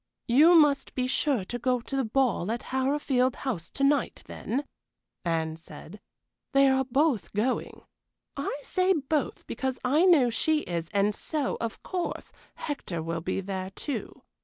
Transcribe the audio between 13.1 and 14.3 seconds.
be there too.